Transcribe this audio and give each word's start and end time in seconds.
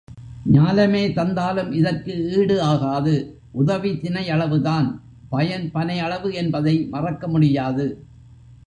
ஞாலமே 0.51 1.13
தந்தாலும் 1.13 1.71
இதற்கு 1.71 2.13
ஈடு 2.29 2.61
ஆகாது 2.61 3.13
உதவி 3.51 3.91
தினை 3.97 4.29
அளவுதான் 4.29 4.87
பயன் 5.29 5.71
பனை 5.71 5.99
அளவு 5.99 6.33
என்பதை 6.33 6.75
மறக்க 6.89 7.27
முடியாது. 7.27 7.85